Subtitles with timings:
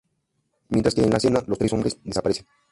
[0.69, 2.47] Mientras que en la cena los tres hombres desaparecen.